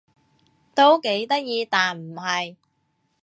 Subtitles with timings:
[0.73, 2.55] 都幾得意但唔係